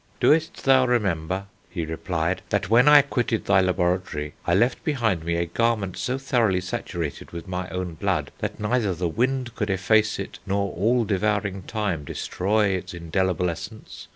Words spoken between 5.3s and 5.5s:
a